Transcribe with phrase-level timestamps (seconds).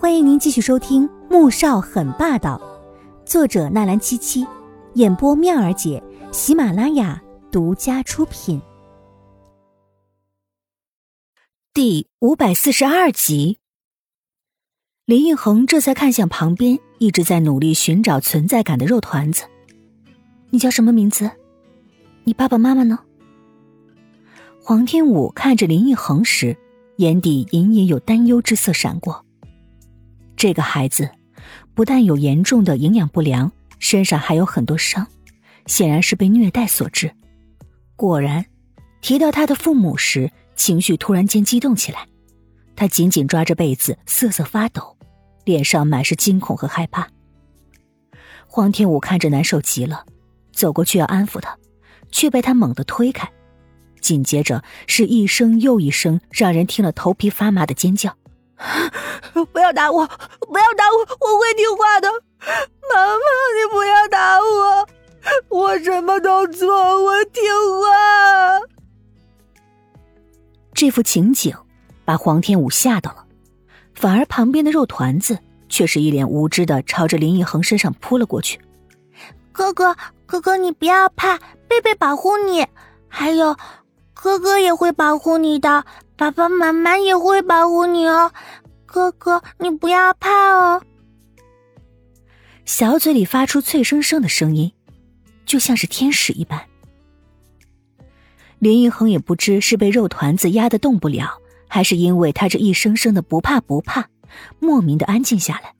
[0.00, 2.56] 欢迎您继续收听《穆少很霸道》，
[3.28, 4.46] 作者纳兰七七，
[4.94, 6.00] 演播妙儿姐，
[6.30, 8.62] 喜马拉雅独家出品。
[11.74, 13.58] 第五百四十二集，
[15.04, 19.46] 林奕恒这才看向旁边一直在努力寻找存在感的肉团子
[20.50, 21.28] ：“你叫什么名字？
[22.22, 23.00] 你爸爸妈妈呢？”
[24.62, 26.56] 黄天武看着林奕恒时，
[26.98, 29.24] 眼底隐隐有担忧之色闪过。
[30.38, 31.10] 这个孩子
[31.74, 33.50] 不但有严重的营养不良，
[33.80, 35.04] 身上还有很多伤，
[35.66, 37.10] 显然是被虐待所致。
[37.96, 38.46] 果然，
[39.00, 42.06] 提到他的父母时，情绪突然间激动起来。
[42.76, 44.96] 他紧紧抓着被子，瑟瑟发抖，
[45.44, 47.08] 脸上满是惊恐和害怕。
[48.46, 50.04] 黄天武看着难受极了，
[50.52, 51.58] 走过去要安抚他，
[52.12, 53.28] 却被他猛地推开。
[54.00, 58.16] 紧接着是一声又一声让人听了头皮发麻的尖叫。
[59.52, 60.06] 不要打我！
[60.06, 60.98] 不要打我！
[61.20, 62.08] 我会听话的。
[62.92, 64.88] 妈妈，你不要打我！
[65.48, 66.68] 我什么都做，
[67.04, 67.42] 我听
[67.80, 68.60] 话。
[70.72, 71.54] 这幅情景
[72.04, 73.24] 把黄天武吓到了，
[73.94, 78.60] 反而旁边的肉团子却是一脸无知的朝着林奕恒身上扑了过去。
[79.52, 81.36] 哥哥，哥哥，你不要怕，
[81.68, 82.66] 贝贝保护你。
[83.08, 83.56] 还有，
[84.20, 85.84] 哥哥也会保护你的。
[86.16, 88.32] 爸爸妈妈也会保护你哦，
[88.84, 90.82] 哥哥，你不要怕哦。
[92.64, 94.72] 小嘴里发出脆生生的声音，
[95.46, 96.60] 就像是天使一般。
[98.58, 104.08] 林一恒也不知是被肉团子压得动不了，还是因为他这一声声的不怕不怕，
[104.58, 105.72] 莫名的安静下来。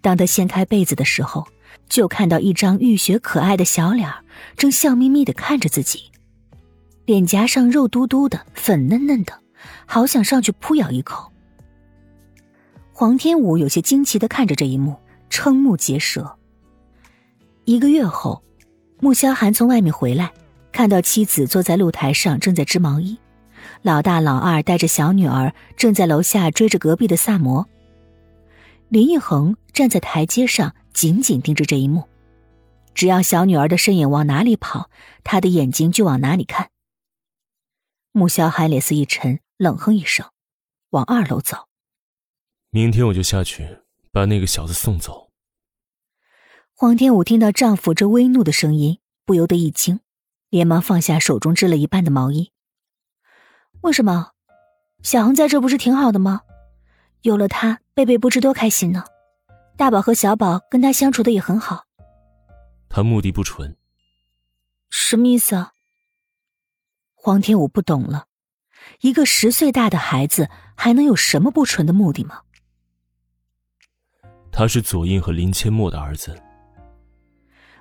[0.00, 1.46] 当他掀开被子的时候，
[1.90, 4.10] 就看到一张浴血可爱的小脸，
[4.56, 6.10] 正笑眯眯的看着自己。
[7.12, 9.38] 脸颊上肉嘟嘟的、粉嫩嫩的，
[9.84, 11.30] 好想上去扑咬一口。
[12.90, 14.96] 黄天武有些惊奇的看着这一幕，
[15.28, 16.38] 瞠目结舌。
[17.66, 18.42] 一个月后，
[18.98, 20.32] 穆萧寒从外面回来，
[20.72, 23.18] 看到妻子坐在露台上正在织毛衣，
[23.82, 27.68] 老大、老二带着小女儿正在楼下追着隔壁的萨摩。
[28.88, 32.04] 林奕恒站在台阶上，紧紧盯着这一幕，
[32.94, 34.88] 只要小女儿的身影往哪里跑，
[35.22, 36.68] 他的眼睛就往哪里看。
[38.14, 40.30] 穆小海脸色一沉，冷哼一声，
[40.90, 41.66] 往二楼走。
[42.68, 43.78] 明天我就下去
[44.12, 45.30] 把那个小子送走。
[46.74, 50.00] 黄天武听到丈夫这微怒的声音，不由得一惊，
[50.50, 52.52] 连忙放下手中织了一半的毛衣。
[53.80, 54.32] 为什么？
[55.02, 56.42] 小恒在这不是挺好的吗？
[57.22, 59.04] 有了他，贝贝不知多开心呢。
[59.78, 61.86] 大宝和小宝跟他相处的也很好。
[62.90, 63.74] 他目的不纯。
[64.90, 65.72] 什么意思啊？
[67.24, 68.26] 黄天武不懂了，
[69.00, 72.40] 一个十岁大的孩子还能有什么不纯的目的吗？
[74.50, 76.36] 他是左印和林千墨的儿子。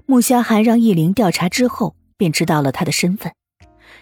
[0.06, 3.34] 穆萧寒让易灵调查之后，便知道了他的身份。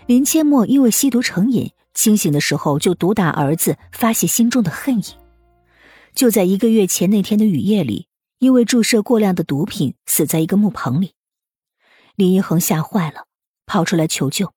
[0.07, 5.15] 林千墨因为吸毒成瘾，清醒的时候就毒打儿子，发泄心中的恨意。
[6.13, 11.13] 就在一个月前那天的雨夜里，因为注射过量的毒品，死在一个木棚里。
[12.15, 13.23] 林一恒吓坏了，
[13.65, 14.51] 跑出来求救。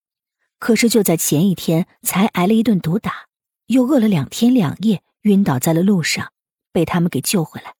[0.63, 3.27] 可是就在前一天，才挨了一顿毒打，
[3.67, 6.33] 又饿了两天两夜，晕倒在了路上，
[6.71, 7.75] 被他们给救回来。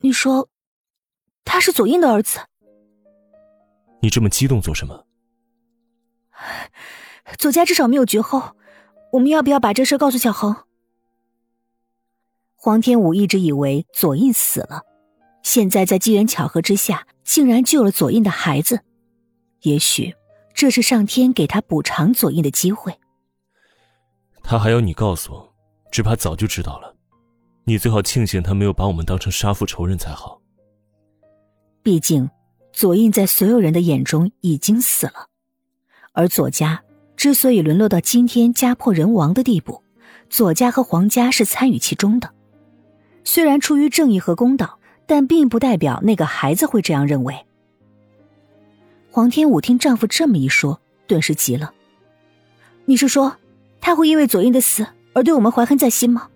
[0.00, 0.50] 你说，
[1.42, 2.40] 他是左印的儿子？
[4.02, 5.06] 你这么激动做什么？
[7.38, 8.54] 左家至少没有绝后，
[9.12, 10.54] 我们要不要把这事告诉小恒？
[12.56, 14.82] 黄天武一直以为左印死了，
[15.42, 18.84] 现在在机缘巧合之下，竟然救了左印的孩子，
[19.62, 20.14] 也许。
[20.62, 22.96] 这是上天给他补偿左印的机会。
[24.44, 25.52] 他还要你告诉我，
[25.90, 26.94] 只怕早就知道了。
[27.64, 30.40] 你最好庆幸他没有把我们当成杀父仇人才好。
[31.82, 32.30] 毕竟，
[32.72, 35.26] 左印在所有人的眼中已经死了，
[36.12, 36.80] 而左家
[37.16, 39.82] 之所以沦落到今天家破人亡的地步，
[40.30, 42.32] 左家和黄家是参与其中的。
[43.24, 47.46] 虽然出于正义和公道，但并不代表那个孩子会这样认为。
[49.14, 51.74] 黄天武听丈夫这么一说，顿时急了。
[52.86, 53.36] 你是说，
[53.78, 56.30] 他会因为左英的死而对我们怀恨在心吗？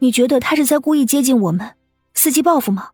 [0.00, 1.76] 你觉得他是在故意接近我们，
[2.12, 2.90] 伺机报复吗？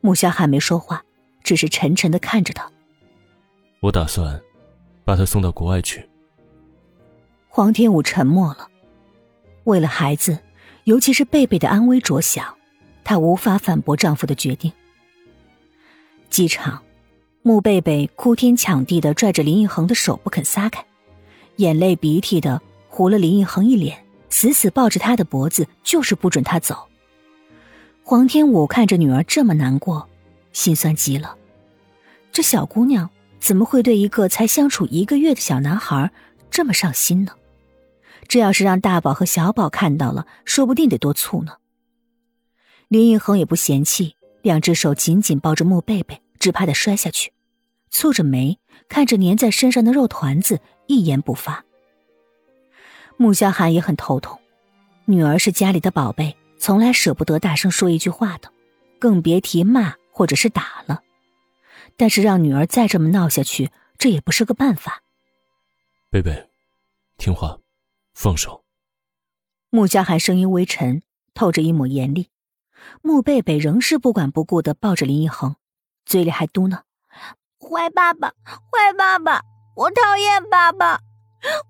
[0.00, 1.04] 穆夏寒没说话，
[1.42, 2.72] 只是沉沉的看着他。
[3.80, 4.40] 我打算
[5.04, 6.08] 把他送到国外去。
[7.48, 8.66] 黄天武沉默了。
[9.64, 10.38] 为了孩子，
[10.84, 12.56] 尤其是贝贝的安危着想，
[13.04, 14.72] 他无法反驳丈夫的决定。
[16.30, 16.82] 机场，
[17.42, 20.84] 穆贝贝哭天抢地的拽着林奕恒的手不肯撒开，
[21.56, 26.86] 眼泪鼻涕的糊了林奕恒一脸，死死抱着他的脖子，就是不准他走。
[28.02, 30.08] 黄天武看着女儿这么难过，
[30.52, 31.36] 心酸极了。
[32.30, 33.10] 这小姑娘
[33.40, 36.10] 怎么会对一个才相处一个月的小男孩
[36.50, 37.32] 这么上心呢？
[38.26, 41.54] 这要是让大宝和小宝看到了，说不定得多醋呢。
[42.88, 47.32] 林一恒也不嫌弃，两只手紧紧抱着木贝贝，只怕他摔下去，
[47.90, 48.58] 蹙着眉
[48.88, 51.64] 看着粘在身上的肉团子，一言不发。
[53.16, 54.40] 穆萧寒也很头痛，
[55.06, 58.52] 女儿是家里的宝贝，从来舍不得大声说一句话的，
[58.98, 61.02] 更别提骂或者是打了。
[61.96, 65.02] 但是让女儿再这么闹下去，这也不是个办法。
[66.10, 66.48] 贝贝，
[67.16, 67.58] 听话，
[68.14, 68.64] 放手。
[69.70, 71.02] 穆萧寒声音微沉，
[71.34, 72.28] 透着一抹严厉。
[73.02, 75.56] 穆贝贝仍是不管不顾的抱着林一恒，
[76.04, 76.80] 嘴里还嘟囔
[77.58, 79.42] ：“坏爸爸，坏爸爸，
[79.74, 81.00] 我讨厌爸爸，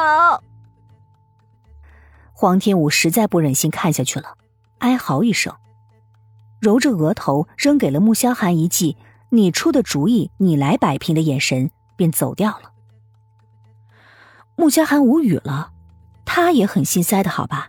[2.33, 4.37] 黄天武实在不忍心看下去了，
[4.79, 5.55] 哀嚎一声，
[6.61, 8.97] 揉着额头，扔给了穆萧寒一记
[9.31, 12.73] “你出的主意，你来摆平”的眼神，便走掉了。
[14.57, 15.73] 穆萧寒无语了，
[16.25, 17.69] 他也很心塞的，好吧。